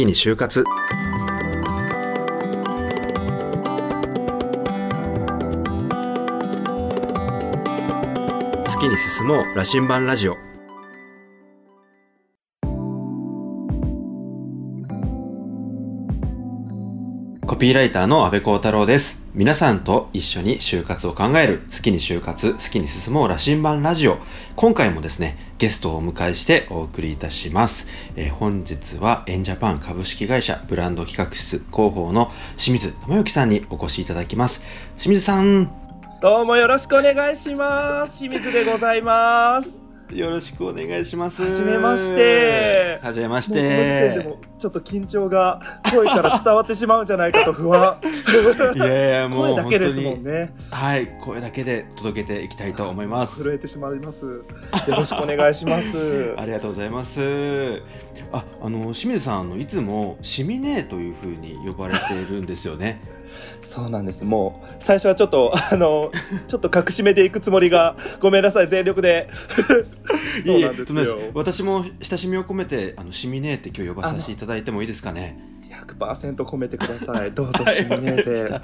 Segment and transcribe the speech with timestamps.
[0.00, 0.64] きに就活。
[0.64, 0.70] 好
[8.80, 10.36] きに進もう羅針盤ラジオ。
[17.46, 19.19] コピーライターの安部幸太郎です。
[19.32, 21.62] 皆さんと一緒に就活を考える。
[21.70, 24.18] 好きに就活好きに進もう羅針盤ラジオ。
[24.56, 34.62] 今回もですねゲストをお迎えしてお送りいたします、えー本日はエンジャパン株式会社ブランド企画室広報の清水智之さんにお越しいただきます。
[34.96, 35.70] 清水さん。
[36.20, 38.18] どうもよろしくお願いします。
[38.18, 39.89] 清水でございます。
[40.12, 45.60] よろしくお願いしますはじめましてはじめましてもちょっと緊張が
[45.90, 47.98] 声から伝わってしまうんじゃないかと不安。
[48.76, 50.52] いやいやも声う本当にね。
[50.70, 54.26] はい声だけで届けていきたいと思います震えてしまいます。
[54.26, 54.44] よ
[54.88, 56.34] ろしくお願いします。
[56.36, 57.82] ありがとうございます。
[58.32, 63.00] あ、あの清水さんあのいつもシミネーという風に呼ばれているんですよね。
[63.62, 64.24] そうなんです。
[64.24, 66.10] もう最初はちょっとあの
[66.48, 69.28] ちょっと隠し目でいくつもりがごめんなさい全力で。
[70.44, 71.30] そうなんですとんでもないよです。
[71.34, 75.49] 私も親しみを込めてあのシミネーって今日呼ばさせていただいてもいいですかね。
[75.94, 77.32] 100%込めてください。
[77.34, 78.60] どうぞはいシミネで。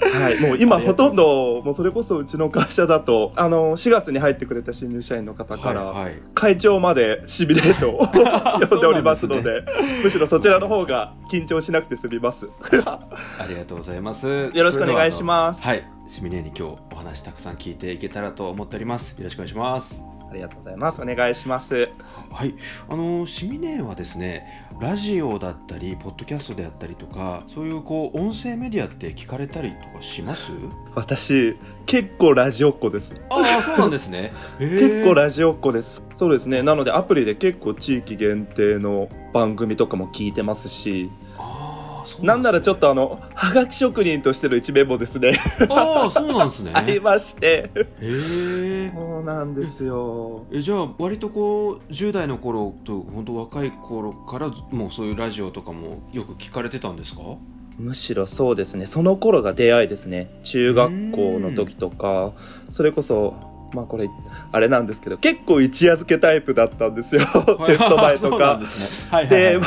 [0.00, 6.14] はい、もう今ほとんどもうそれこそうちの会社だとあの4月に入ってくれた新入社員の方から、はいはい。
[6.34, 9.64] 会長までシミュレートを呼んでおりますので
[10.02, 12.46] むしろそちらの方が緊張しなくて済みます。
[12.84, 13.00] あ
[13.48, 14.26] りがとうございます。
[14.26, 15.66] よろしくお願いしますす。
[15.66, 19.16] はい、シミネーに今日お話たくさん聞いていけたらと思っております。
[19.18, 20.17] よろしくお願いします。
[20.30, 21.00] ありがとうございます。
[21.00, 21.88] お願いします。
[22.30, 22.54] はい、
[22.88, 24.46] あのシミネーはですね
[24.80, 30.52] ラジオだったりポッドキャストであったりとかそういうこう音声メディアって聞かれたりとかします？
[30.94, 31.56] 私
[31.86, 33.12] 結構ラジオっ子です。
[33.30, 36.02] ああそうなんですね 結構ララジオっ子です。
[36.14, 36.62] そうですね。
[36.62, 41.10] なのでアプリで結構地域限定の番組とかも聞いてますし、
[42.22, 45.38] なんならちょっとあののはがき職人としての一面もですね。
[45.70, 46.70] ああそうなんですね。
[46.74, 47.70] ありまして。
[47.74, 50.44] へえそうなんですよ。
[50.52, 57.22] えじゃあ割とこう10代の頃と本当若い頃からもうそういうラジオとかもよく聞かれてたんですか？
[57.78, 58.86] むしろそうですね。
[58.86, 60.30] その頃が出会いですね。
[60.42, 62.32] 中学校の時とか。
[62.70, 63.34] それこそ
[63.74, 64.08] まあこれ
[64.50, 67.26] あれなんですけど結構一夜漬けタイプだったんですよ。
[67.66, 68.60] テスト前とか。
[69.28, 69.58] で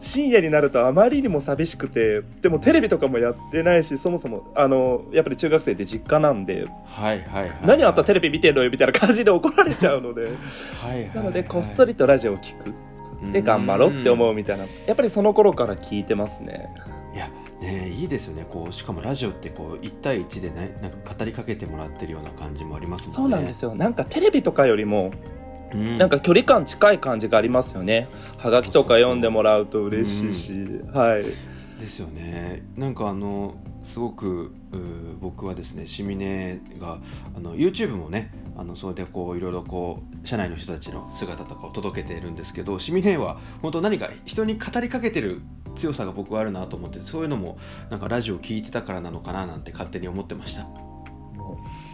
[0.00, 10.22] 深夜になるとあまりにも寂しくてでもテレビとかもやってないしそもそもあのやっぱり中学生で実家なんではいはいはい何あったらテレレビ見てんのよみたいな感じで怒られちゃうので。
[10.22, 10.28] ビ
[10.80, 12.72] はいなのでこっそりとラジオを聞く。
[13.32, 14.64] で頑張ろうって思うみたいな。
[14.86, 16.68] やっぱりその頃から聞いてますね
[17.62, 18.46] ねいいですよね。
[18.48, 23.16] こうしかもラジオってこう1対1でねなんか語りかけてもらってるような感じもありますもんね。
[23.16, 23.74] そうなんですよ。
[23.74, 25.12] なんかテレビとかよりも
[25.72, 25.98] うん。
[25.98, 28.08] なんか距離感近い感じがありますよね。
[28.36, 30.52] はがきとか読んでもらうと嬉しいし、
[30.92, 31.24] はい。
[31.82, 32.62] ですよね。
[32.76, 34.52] なんかあのすごく
[35.20, 36.98] 僕はですねシミネが
[37.36, 45.40] あの YouTube もねあのそれでこういろいろこう社内の人たちの姿とかを届けているんですけどシミネは本当何か人に語りかけてる
[45.76, 47.56] 強さが僕はあるなと思ってそういうのも
[47.90, 50.66] なんかラジオを聞いてたからなのかななんて勝手に思ってました。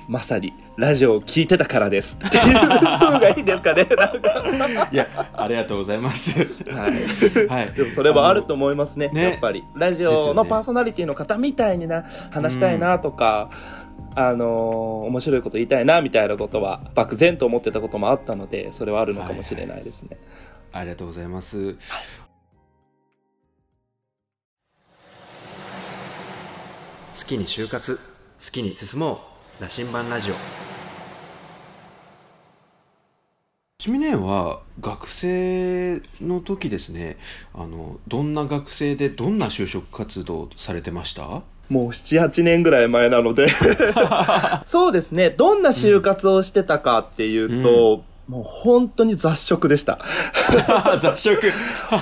[0.09, 3.87] まさにラジオを聞いてたからですっていう方がいいですかね。
[4.91, 6.33] いやありがとうございます。
[6.71, 7.47] はい。
[7.47, 7.73] はい。
[7.75, 9.09] でもそれもあると思いますね。
[9.09, 13.51] ねやっぱりラジオのパーソナリティの方みたいにな話したいなとか。
[14.15, 20.17] あのー面白いこと言いたいなみたいなことは漠然と思ってたこともあったのでそれはあるのかもしれないですね。
[20.73, 21.77] ありがとうございます。
[27.29, 29.21] きに就活、好きに進も
[29.61, 30.35] う、羅針盤ラジオ。
[33.81, 37.17] シミネは学生の時ですね
[37.55, 41.43] あのどんな学生でどんな就職活動されてました？
[41.69, 43.47] もう78年ぐらい前なので。
[44.67, 45.29] そうですね。
[45.31, 50.01] どんな就活をしてたかっていうと、もう本当に雑食でした。
[51.01, 51.53] 雑食。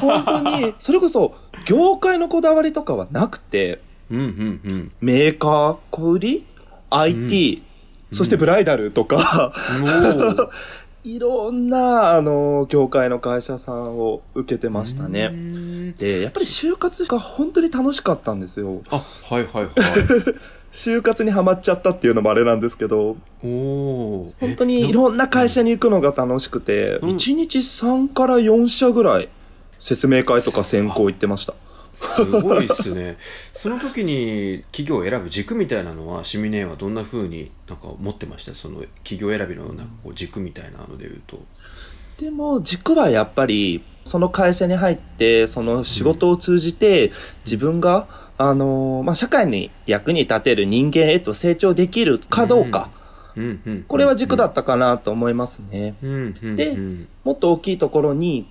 [0.01, 1.35] 本当にそれこそ
[1.67, 3.81] 業界のこだわりとかはなくて
[4.11, 4.93] うんうんうん。
[5.01, 6.19] メーカー小売？
[6.19, 6.47] り
[6.91, 7.63] IT、
[8.13, 9.53] そしてブライダルとか、
[11.05, 15.93] いろんなあの業界の会社さんを受けてましたうねん。
[15.97, 18.83] でやっぱり就活が本当に楽しかったんですよ。
[18.91, 19.73] あはいはいはい。
[20.73, 23.17] 就活にはまっちゃったっていうのもあれなんですけど。
[23.43, 27.11] お本当にいろんな会社に行くのが楽しくて、うん。
[27.11, 29.29] 1日3から4社ぐらい
[29.79, 31.55] 説明会とか選考行ってました
[31.97, 33.17] すごいっすね。
[33.55, 38.55] その時に企業を選ぶ軸みたいなのはシミネーはどんな風になんか持ってました？
[38.55, 41.41] その企業選びのなんかこう軸みたいなので言うと。
[42.19, 47.13] でも軸はやっぱりその会社に入ってその仕事を通じて
[47.45, 52.91] 自分が、あのまあ、社会に役に立てる人間へと成長できるかどうか、
[53.89, 55.95] これは軸だったかなと思いますね。
[56.43, 56.77] で
[57.25, 58.49] もっと大きいところに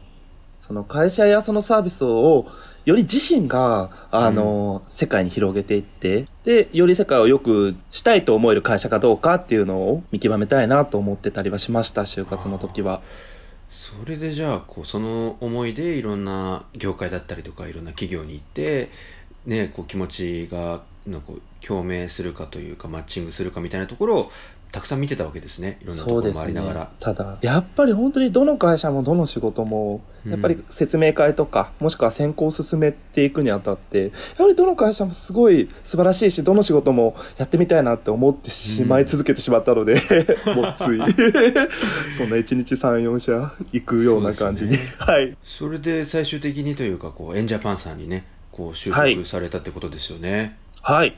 [0.58, 2.48] その会社やそのサービスを
[2.86, 13.02] より自身が、あの、うん、世界に広げていって、で、より世界を良くしたいと思える会社かどうかっていうのを見極めたいなと思ってたりはしました、就活の時は。
[13.70, 18.90] それでじゃあこうその思いでいろんな業界だったりとかいろんな企業に行って
[19.46, 24.32] ねこう気持ちがのこう共鳴するかというかマッチングするかみたいなところを
[24.76, 25.78] たくさん見てたわけですね。
[25.82, 39.94] いろんなところもありながら、ね、ただやっぱり本当にどの会社もどの仕事もやっぱり説明会とか、もしくは選考を進めていくにあたってやはりどの会社もすごい素晴らしいしどの仕事もやってみたいなって思ってしまい続けてしまったので、
[40.46, 40.86] うん、もうつい。
[42.18, 45.38] そんな1日34社行くような感じに、ね、 はい。
[45.46, 50.58] それで最終的にというかこうエンジャパンさんにねこう就職されたってことですよね。
[50.82, 51.18] はい、はい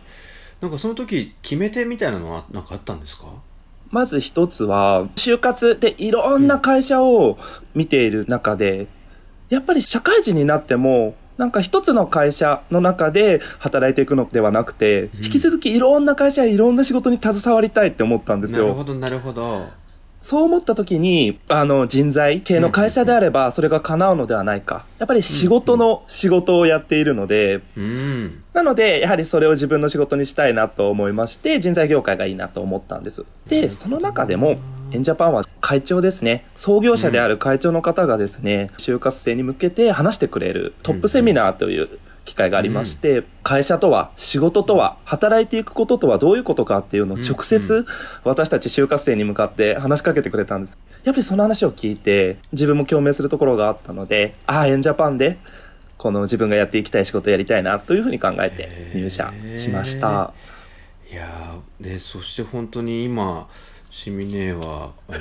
[0.62, 3.28] なんかその時決め手みたいなのは何かあったんですか？
[3.90, 7.38] まず一つは、就活でいろんな会社を
[7.74, 8.88] 見ている中で、
[9.50, 18.64] やっぱり社会人になっても、なんか一つの会社の中で働いていくのではなくて、引き続きいろんな会社やいろんな仕事に携わりたいって思ったんですよ。
[18.64, 19.68] なるほど、なるほど。
[20.20, 24.84] そう思った時に、あの、人材系の会社であれば、それが叶うのではないか。
[24.98, 33.24] やっぱり仕事の仕事をやっているので、うん、なので、やはりそれを自分の仕事にしたいなと思いまして、人材業界がいいなと思ったんです。
[33.48, 34.58] で、その中でも、
[34.92, 36.44] エンジャパンは会長ですね。
[36.56, 47.86] 創業者である会長の方がですね、就活生に向けて話してくれるトップセミナーという機会がありまして、うん、会社とは、仕事とは、働いていくこととはどういうことかっていうのを直接、
[48.24, 50.78] 私たち就活生に向かって話しかけてくれたんです。
[51.04, 55.38] やっぱりその話を聞いて、自分も共鳴するところがあったので、ああ、エンジャパンで、
[55.98, 60.34] この自分がやっていきたい仕事をやりたいなというふうに考えて入社しました。
[61.12, 63.48] いやでそして本当に今
[63.90, 65.20] シミネはあの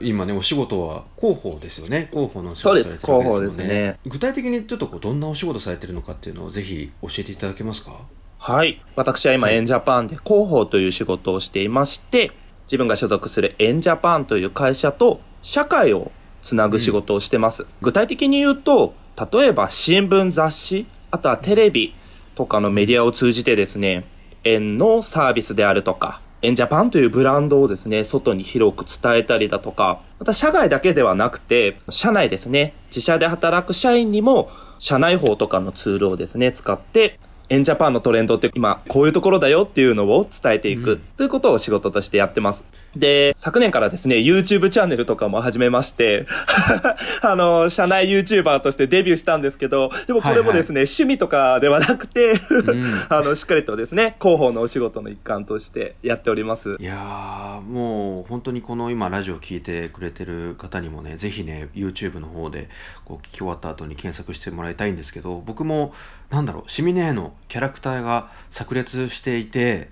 [0.00, 2.08] 今ねお仕事は広報ですよね。
[2.12, 3.40] 広報の仕事されてるわけですよね。
[3.40, 3.98] そうですね。
[4.06, 8.00] 具体的にちょっとこうどんなお仕事されてるのかっていうのをぜひ教えていただけますか？
[8.38, 8.82] はい。
[8.96, 12.30] 私は今エンジャパンで広報という仕事をしていまして
[12.66, 18.94] 自分が所属するエンジャパンという会社と社会をつなぐ仕事をしてます、うん、具体的に言うと
[19.32, 21.94] 例えば新聞雑誌あとはテレビ
[22.34, 24.04] とかのメディアを通じてですね
[24.44, 37.20] 園のサービスであるとかエンジャパンというブランドをですね、外に広く伝えたりだとか、また社外だけではなくて、社内ですね、自社で働く社員にも、社内法とかのツールをですね、使って、
[37.50, 42.64] エンジャパンのトレンドって今こういうところだよっていうのを伝えていく、ということを仕事としてやってます。
[42.96, 46.26] で、昨年からですね、YouTube チャンネルとかも始めまして、
[47.22, 52.32] あの、社内 YouTuber としてデビューしたんですけど、でもこれもですね、はいはい、趣味とかではなくて
[53.08, 56.76] あの、しっかりとですね、広報のお仕事の一環としてやっております。
[56.80, 62.68] いやもう本当にこの今ラジオ聞いてくれてる方にもね、ぜひね、YouTube の方で
[63.04, 65.94] こう聞き終わった後に検索してもらいたいんですけど、僕も、
[66.30, 69.90] なんだろう、シミネーのキャラクターが炸裂していて、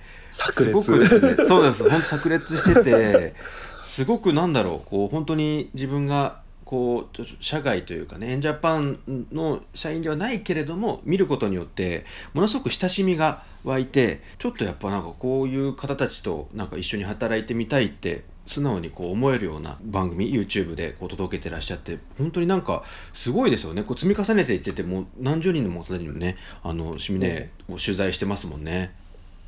[0.51, 3.35] すごくですね、そうなんです、本当炸裂してて、
[3.81, 8.99] すごくなんだろう、こう本当に自分がこう社外というかねエンジャパン
[9.33, 12.05] の社員ではないけれども見ることによって
[12.35, 22.83] ものすごく親しみが湧いてちょっとやっぱなんかこういう方たちとなんか一緒に働いてみたいって素直にこう思えるような番組 YouTube でこう届けてらっしゃって本当になんか
[23.15, 23.83] すごいですよね。
[23.83, 28.95] こう積み重ねていっててもう何十人の方にもねあのシミネを取材してますもんね。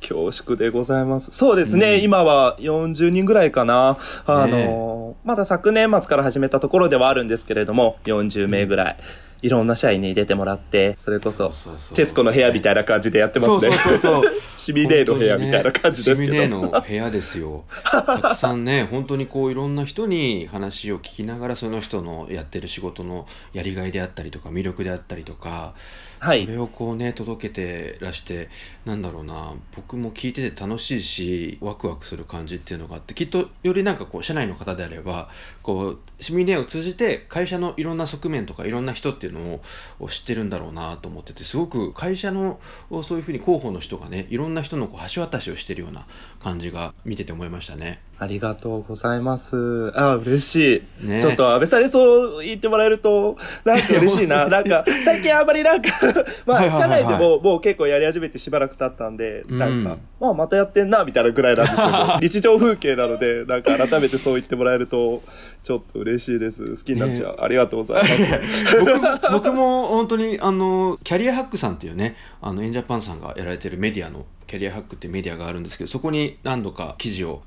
[0.01, 1.31] 恐縮でございます。
[1.31, 3.97] そうですね、うん、今は40人ぐらいかな。
[4.25, 8.97] あの、ね、まだ昨年末から始めたところではあるんですけれども、40名ぐらい。
[9.41, 11.51] いろんな社員に出てもらって、それこそ、
[11.95, 13.75] 徹子の部屋みたいな感じでやってますね。
[13.77, 16.31] そうそうそう シミネーの部屋みたいな感じですけど。
[16.31, 17.63] ね、シミネーの部屋ですよ。
[17.83, 25.73] たくさんね、本当にこういろんな人に話を聞きながら、その人のやってる仕事のやりがいであったりとか、魅力であったりとか、
[26.23, 28.47] はい、それをこうね届けてらして
[28.85, 35.29] なんだろうな僕も聞いてて楽しいしワクワクする感じっていうのがあってきっとよりなんかこう社内の方であれば
[35.63, 39.61] こうシミュレーを通じて会社のいろんな側面とかいろんな人っていうの
[39.99, 42.59] を知ってるんだろうなと思っててすごく会社の
[43.01, 46.05] そういうふうに広報の人がねいろんな人のこう橋渡しをしてるような
[46.39, 47.99] 感じが見てて思いましたね。
[48.21, 49.91] ありがとうございます。
[49.95, 51.07] あ、嬉しい。
[51.07, 53.35] ねちょっと安倍さんにそう言ってもらえると、
[53.65, 54.45] なんか嬉しいな。
[54.47, 55.89] なんか、最近あんまりなんか、
[56.45, 65.23] まあ、社内でももう結構やり始めてしばらく経ったんで、うんなんか、まあまたやってんな、みたいなぐらいなんですけど、 日常風景なので、なんか改めてそう言ってもらえると、
[65.63, 66.75] ちょっと嬉しいです。
[66.75, 67.37] 好きになっちゃう。
[67.39, 68.07] ありがとうございま
[68.43, 68.65] す。
[68.79, 77.41] 僕も僕も本当にあのキャリアハックさんっていうねあのエンジャパンさんがやられてるメディアのキャリアハックってメディアがあるんですけどそこに何度か記事を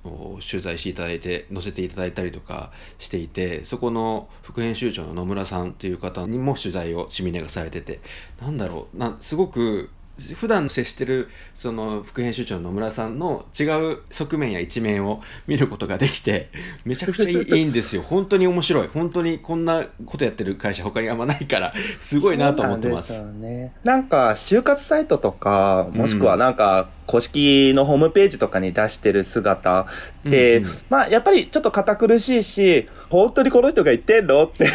[0.50, 8.00] 取材していただいて載せていただいたりとかしていてそこの副編集長の野村さんという方にも取材をシミネがされてて
[8.40, 9.90] なんだろうなすごく
[10.36, 16.50] 普段接してるその副編集長の野村さんの違う側面や一面を見ることができて
[16.84, 18.02] めちゃくちゃいいんですよ。
[18.02, 18.88] 本当に面白い。
[18.88, 23.20] 本当にこんなことやってる会社他にあんまないからすごいなと思ってます。
[23.20, 23.72] なんね。
[23.82, 30.72] なんか、就活サイトとか、もしくはなんか、公式のホームページとかに出してる姿って、うんうん。
[30.88, 34.66] まあ、やっぱりちょっと堅苦しいし、本当にこの人が言ってんのって、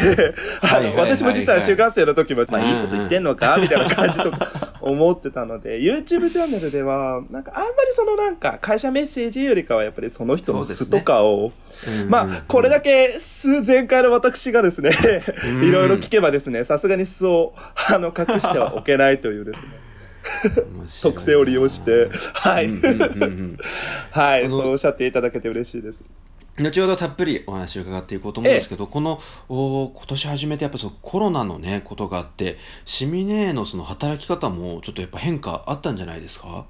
[0.96, 11.52] 私も実は就活生の時も、まあ、いいこと言ってんのかみたいな感じとか思ってたので、YouTube チャンネルでは、なんかあんまりそのなんか、会社メッセージよりかはやっぱりその人の素とかを、
[12.08, 14.90] まあ、これだけ数前回の私がですね、
[15.44, 15.64] うん。
[15.64, 17.54] いろいろ聞けばですね、さすがに素を、
[17.88, 19.68] あの、隠してはおけないというですね、
[21.02, 23.58] 特性を利用して、はい、うんうんうんうん
[24.10, 26.02] はい、そうおっしゃっていただけて嬉しいです。
[26.62, 36.64] 後ほどたっぷりお話を伺っていこうと思うんですけど、このお今年初めてやっぱそのコロナのねことがあってシミネーのその働き方もちょっとやっぱ変化あったんじゃないですか？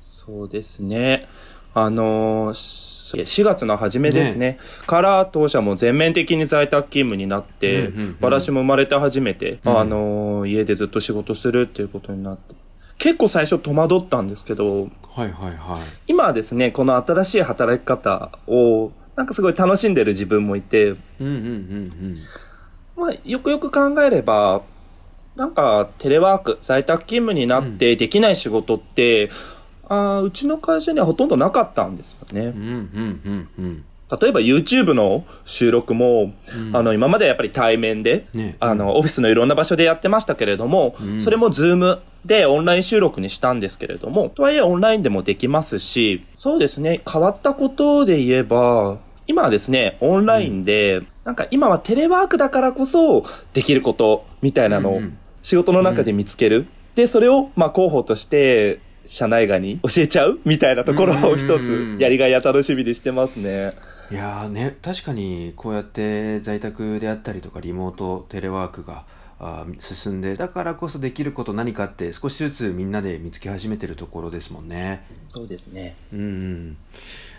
[0.00, 1.28] そうですね。
[1.74, 4.58] あのー4月の初めですね。
[4.86, 8.16] から当社も全面的に在宅勤務になって、うんうんうん。
[8.22, 9.78] 私も生まれて初めて、うん。
[9.78, 12.54] あのー家でずっと仕事するっていうことになって、
[13.02, 15.82] 結構最初戸惑ったんですけど、はいはいはい。
[16.06, 22.16] 今はですね、この新しい働き方を、なんかすごい楽しんでる自分もいて、うんうんうん
[22.96, 24.62] まあ、よくよく考えれば、
[25.34, 29.30] なんか、テレワーク、在宅勤務になってできない仕事って、
[29.88, 32.40] あーうちの会社にはほとんどなかったんですよね。
[32.40, 33.84] うんうんうんうん。
[34.20, 36.76] 例えば YouTube の収録も、うん。
[36.76, 38.56] あの、今まではやっぱり対面で、ね。
[38.60, 41.24] あの、オフィスのいろんな場所でやってましたけれども、うん。
[41.24, 56.68] それも Zoom でオンライン収録にしたんですけれども、とはいえオンラインでもできますし、そうですね、変わったことで言えば、今はですね、オンラインで、なんか今はテレワークだからこそできることみたいなのをうんうん仕事の中で見つける。
[56.94, 63.72] で、それを、まあ、広報として、社内外に教えちゃうみたいなところを一うんつ、やりがいや楽しみにしてますね。
[64.10, 69.06] いやーね確かにこうやって在宅であったりとかリモートテレワークが
[69.44, 75.04] あー進んでだからこそできること何かって少しずつみんなで見つけ始めてるところですもんね。
[75.28, 75.96] そうですね。
[76.12, 76.76] うんうん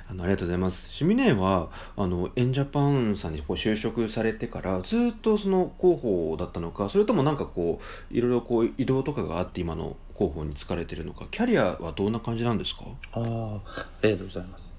[0.09, 0.89] あのありがとうございます。
[0.91, 7.79] シミネーはあのエンジャパンさんにこう就職されてからずっとその広報だったのかそれともなんかこ
[8.11, 12.81] ういろいろこう移動とかがあって今の広報に就かれてるのかキャリアはどんな感じなんですか？
[13.13, 14.73] ああ、ありがとうございます。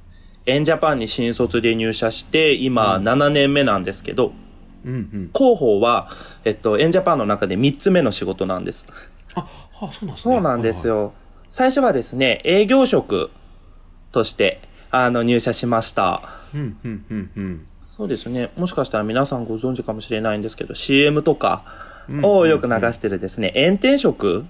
[0.47, 4.44] エンジャパンに新卒で入社して、今うん7年目なんですけど、うんうん。
[4.85, 6.11] 広報は、
[6.45, 8.87] えっと、エンジャパンの中で3つ目の仕事なんです。
[9.35, 9.47] あ、
[9.81, 10.35] あそうなんですね。
[10.35, 11.13] そうなんですよ。
[11.51, 13.31] 最初はですね、営業職
[14.13, 14.61] として、
[14.91, 16.03] あの、入社しました。
[16.03, 16.21] は
[16.55, 16.65] いはい。
[16.65, 17.67] うんうんうんうん。
[17.87, 18.51] そうですね。
[18.57, 21.65] もしかしたら皆さんご存知かもしれないんですけど、CM とか
[22.09, 24.45] うんをよく流してるですね、炎天職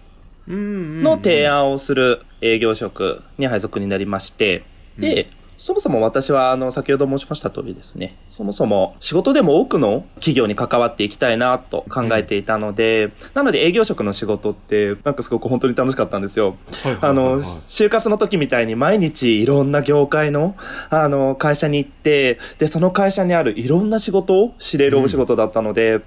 [0.49, 4.65] の提案をする営業職に配属になりまして、
[4.99, 16.57] で、そもそも私は、あの、先ほど申しました通りですね、そもそも仕事でも多くの企業に関わっていきたいなと考えていたので、なので営業職の仕事って、なんかすごく本当に楽しかったんですよ。
[17.01, 20.57] あの、はい就活の時みたいに毎日いろんな業界の、
[20.91, 26.03] あの、会社に行って、で、その会社にあるいろんな仕事を知れるお仕事だったので、うん、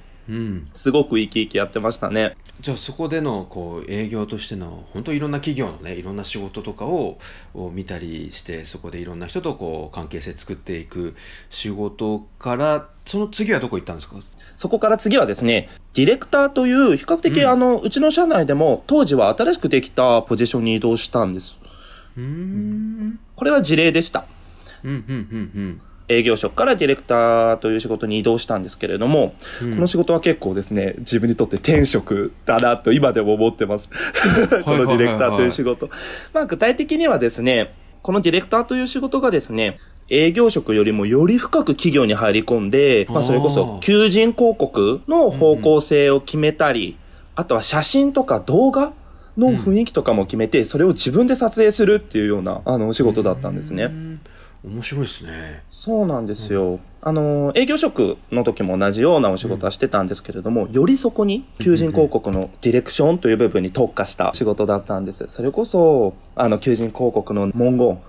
[0.74, 2.36] すごく生き生きやってましたね。
[2.60, 7.20] じゃあそこでのこう営業としての本当いろんな企業のねいろんな仕事とかを
[7.54, 11.16] を見たりしてそこでいろんな人とこう関係性作っていく
[11.52, 14.16] 仕事からその次はどこ行ったんですか？
[14.58, 21.60] そこから次はですね、ディレクターという比較的、うんあの、うちの社内でも当時は新しくできたポジションに移動したんです。
[22.18, 24.26] うーんこれは事例でした。
[24.84, 25.00] うんうん
[25.56, 33.90] うん営業職からディレクターという仕事に移動したんですけれども、うんこの仕事は結構ですね、自分にとって天職だなと今でも思ってます。
[34.64, 35.90] このディレクターという仕事。
[36.34, 46.98] まあ具体的にはですね、このディレクターという仕事がですね、営業職よりもより深く企業に入り込んで、まあそれこそ求人広告の方向性を決めたり、
[47.36, 48.94] あとは写真とか動画
[49.38, 53.84] の雰囲気とかも決めて、それを自分で撮影するっていうような、あの、お仕事だったんですね。
[53.84, 54.22] うん
[54.64, 55.64] 面白いですね。
[55.70, 56.80] そうなんですよ。
[57.02, 65.26] あの、営業職の時も同じようなお仕事はしてたんですけれども、よりそこに求人広告のディレクションという部分に特化した仕事だったんです。
[65.28, 68.00] それこそ、あの、求人広告の文言、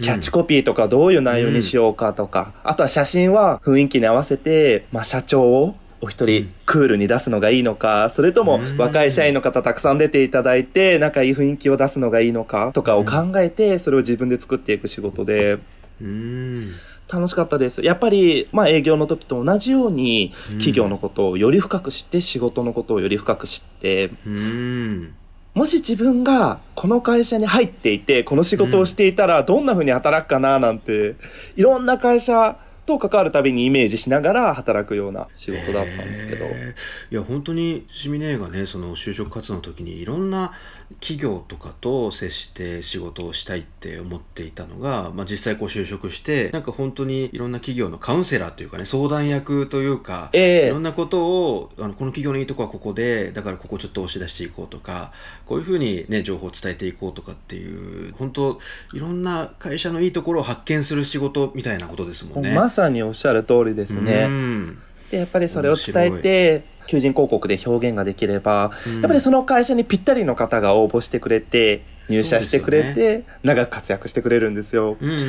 [0.00, 15.58] キャッチコピーとかどういう内容にしようかとか、あとは写真は雰囲気に合わせて、まあ、社長をお一人クールに出すのがいいのか、それとも若い社員の方たくさん出ていただいて、仲いい雰囲気を出すのがいいのかとかを考えて、それを自分で作っていく仕事で、
[16.00, 16.72] うん。
[17.12, 17.82] 楽しかったです。
[17.82, 25.14] やっぱり、まあ営業の時と同じように、企業のことをより深く知って、仕事のことをより深く知って、うん。
[25.54, 31.14] もし自分がこの会社に入っていて、この仕事をしていたらどんな風に働くかななんて、
[31.56, 36.44] いろんな会社と関わるたびにイメージしながら働くような仕事だったんですけど。
[36.44, 36.74] へー
[37.10, 40.52] いや本当にシミネがねその就職活動の時にいろんな
[41.00, 55.12] 企業とかと接して仕事をしたいって思っていたのが、まあ、実際こう就職してなんか本当にいろんな企業のカウンセラーというかね相談役というか、ええいろんなことをあのこの企業のいいとこはここでだからここちょっと押し出していこうとか
[55.46, 58.58] こういうふうにね情報を伝えていこうとかっていう本当
[58.92, 62.54] いろんな会社のいいところを発見する仕事みたいなことですもんね。
[62.54, 64.26] まさにおっしゃる通りですうね。
[64.26, 64.78] ん
[65.10, 74.96] で、やっぱりそれを伝えて、求人広告で表現ができれば、うんやっぱりその会社にぴったりの方が応募してくれて、入社してくれて、長く活躍してくれるんですよ。
[75.00, 75.26] うんうんうんう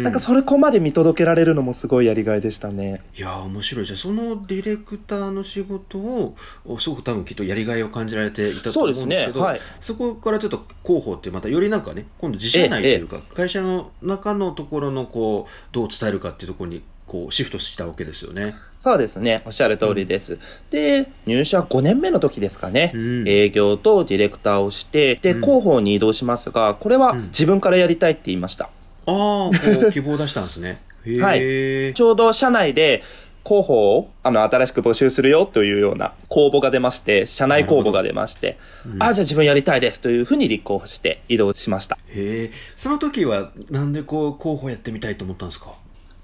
[0.00, 3.02] んなんかそれこまで見届けられるのもすごいやりがいでしたね。
[3.16, 9.60] いやー面白いじゃあそのディレクターの仕事をおすごく多分きっとやりがいを感じられていたと思うんですけどはい。
[9.80, 18.54] そこからちょっと広報ってまたよりなんかね今度自社内というか、会社の中のところのこうどう伝えるかっていうところにこうシフトしたわけですよね。
[18.80, 19.42] そうですね。
[19.44, 20.38] おっしゃる通りです。
[20.70, 22.92] で、入社5年目の時ですかね。
[22.94, 28.66] うん営業とディレクターをして、で、うん広報に移動しますが、これはうん自分からやりたいって言いました。
[28.66, 28.70] あ
[29.06, 29.50] あこ
[29.88, 30.80] う希望を出したんですね。
[31.06, 33.02] へはいえ、ちょうど社内で
[33.44, 41.96] 広報をあの新しく募集するよというような公募が出まして、社内公募が出まして、うんあ、じゃあ自分やりたいですというふうに立候補して移動しました。
[41.96, 45.72] へえその時はなんでこう広報やってみたいと思ったんですか？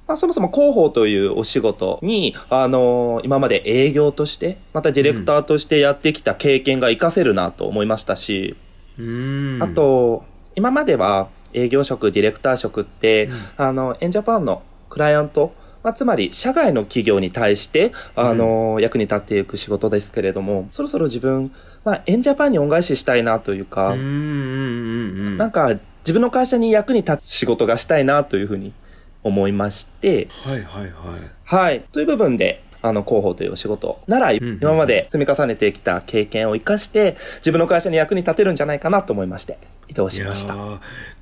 [0.06, 8.56] まあ、そもそも広報というお仕事に、あの今まで営業として、またディレクターとしてやってきた経験が活かせるなと思いましたし、
[8.98, 9.62] うーん。
[9.62, 10.24] あと、
[10.56, 13.36] 今までは営業職、ディレクター職って、うん。
[13.56, 21.52] あの、エンジャパンのクライアント、まあ、つまり社外の企業に対して、あの、役に立っていく仕事ですけれども、そろそろ自分、
[21.84, 25.38] まあ、エンジャパンに恩返ししたいなというか、うんうんうんうん。
[25.38, 28.72] なんか自分の会社に役に立つ仕事がしたいなというふうに
[29.24, 30.92] 思いまして、はいはいはい
[31.44, 31.84] はい。
[31.90, 39.58] という部分で、あの、広報というお仕事なら、今まで積み重ねてきた経験を生かして、自分の会社に役に立てるんじゃないかなと思いまして、
[39.88, 40.54] 移動しました。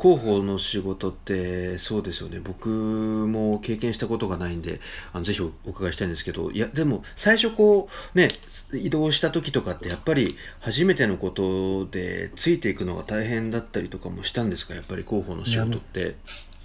[0.00, 4.80] 広報の仕事ってそうですよね僕も経験したことがないんで
[5.12, 8.30] あのぜひおお伺いしたいんですけどいやでも最初こうね
[8.72, 14.74] 移動した時とかってやっぱり初めてのことでついていくのが大変だったりとかもしたんですか？
[14.74, 16.16] やっぱり広報の仕事って。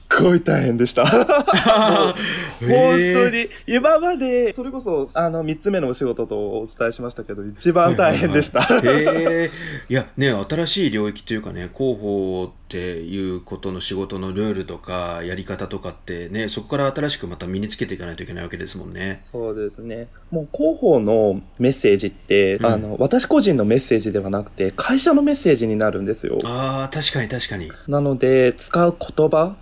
[0.09, 1.05] ごい大変でした。
[1.07, 2.15] 本
[2.59, 8.61] 当に、今まで、それこそ、あの、三つ目のお仕事とお伝えしましたけど、一番大変でした。
[8.61, 9.49] へえ
[9.89, 19.15] いやね新しい領域というかね広報っていうことの仕事のルールとかやり方とかってねそこから新しくまた身につけていかないといけないわけですもんね。
[19.15, 20.07] そうですね。
[20.31, 26.39] もう広報のメッセージって、うんあの、私個人のメッセージではなくて、会社のメッセージになるんですよ。
[26.43, 27.71] ああ確かに確かに。
[27.87, 29.55] なので、使う言葉、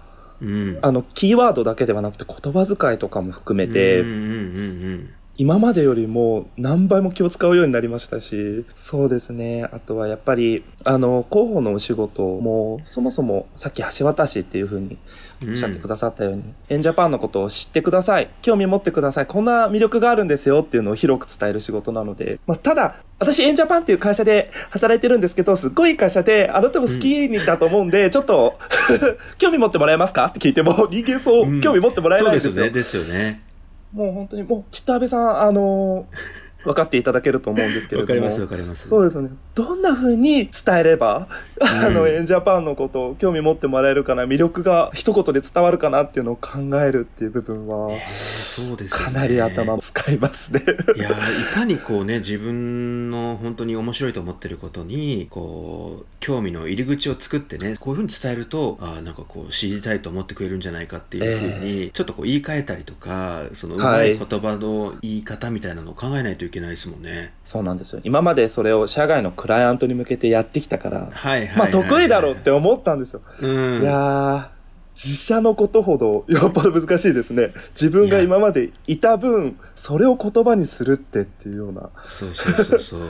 [0.45, 9.65] うん、あの、キーワードだけではなくて言葉遣いとかも含めて、うんうんうん今までよりも何倍も気を使うようになりましたし、そうですね。
[9.71, 14.97] あとはやっぱり、あの、広報のお仕事も、そもそもさっき橋渡しっていう風に
[15.43, 18.29] うんおっしゃってくださったように、エンジャパンのことを知ってください。
[18.41, 19.25] 興味持ってください。
[19.25, 28.57] こんな魅力があるんですよっていうのを広く伝える仕事なので、まあ、ただ、私エンジャパンっていう会社で働いてるんですけど、すっごい会社で、あなたも好きだと思うんで、ちょっと、
[29.37, 30.27] 興味持ってもらえますか？
[30.27, 32.51] って聞いても、人間そう、うん興味持ってもらえそないんですよ。
[32.51, 33.41] うですよねですよね。
[33.95, 38.21] もう本当に、もう、きっと安倍さん、あのー分かっていただけると思うんですけれども。
[38.21, 38.87] わかりますわかります。
[38.87, 39.29] そうですね。
[39.53, 41.27] どんな風に伝えれば、
[41.61, 50.61] あの、うんエンジャパンのことを興味持ってもらえるかな、魅力が一言で伝わるかなっていうのを考えるっていう部分は、えーそうですよねかなり頭を使いますね。
[50.95, 67.33] いやーいかにこうね自分の本当に面白いと思ってることにこう興味の入り口を作ってねこういうふうに伝えるとあーなんかこう知りたいと思ってくれるんじゃないかっていうふうに、ちょっとこう言い換えたりとかそのうまはいい言葉の言い方みたいなのを考えないといけないですもんね。
[67.43, 68.01] そうなんですよ。
[68.03, 73.21] 今までそれを社外のクライアントに向けてやってきたから、はいはいはい、まあ得意だろうって思ったんですよ。
[73.41, 73.47] う
[73.79, 74.47] ん、いやー、
[74.95, 77.53] 自社のことほどよっぽど難しいですね。
[77.71, 81.89] 自分が今までいた分それを言葉にするってっていうような。
[82.07, 83.01] そうそうそうそう。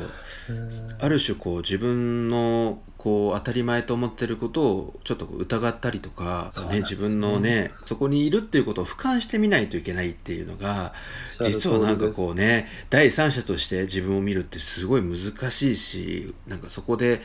[0.99, 10.91] ある種こう自分のこう当たり前と思ってることをちょっと疑ったりとか、ね、自分のねそこにいるっていうことを俯瞰してみないといけないっていうのが
[11.39, 17.22] 実はなんかこうね第三者として自分を見るってすごい難しいしなんかそこで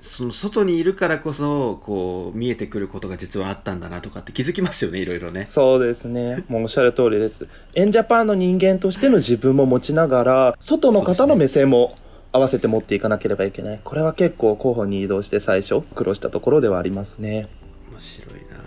[0.00, 5.46] その外にいるからこそこう見えてくることが実はあったんだなとかって気づきますよねいろいろね。
[5.48, 6.42] そうですね。
[6.48, 7.46] もうおっしゃる通りです。
[7.74, 11.96] エンジャパンの人間としての自分も持ちながら外の方の目線も
[12.32, 13.80] 合わせて持っていかなければいけない。
[13.84, 17.48] これは結構候補に移動して最初苦労したところではありますね。
[17.90, 18.62] 面白いな。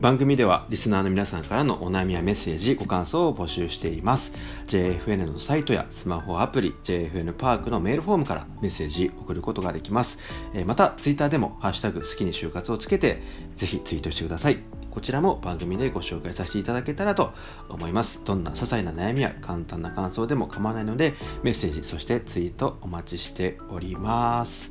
[0.00, 4.34] 番組ではリスナーの皆さんからのお悩みやメッセージご感想を募集しています。
[4.66, 10.18] JFN のサイトやスマホアプリ JFN パークのメールフォームからメッセージ送ることができます。
[10.66, 13.22] またツイッターでもハッシュタグ好きに就活をつけて
[13.54, 14.58] ぜひツイートしてください。
[14.92, 17.32] こちらも番組でご紹介させていただけたらと
[17.70, 24.70] 思いますどんな些細な悩みや簡単な感想でも構わないのでメッセージそしてツイートお待ちしております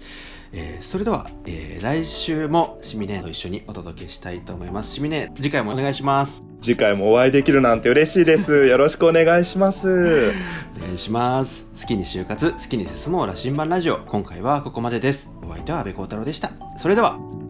[0.53, 4.91] えー、それでは、えー、来週もシミネと一緒にお届けしたいと思います。
[4.93, 6.43] シミネ、次回もお願いします。
[6.61, 8.51] 次回もお会いできるなんて嬉しいです。
[8.67, 10.33] よろしくお願いします。
[10.77, 11.65] お願いします。
[11.79, 13.99] 好きに就活、好きに進もう羅針盤ラジオ。
[14.07, 15.31] 今回はここまでです。
[15.41, 16.51] お相手は阿部幸太郎でした。
[16.77, 17.40] それでは。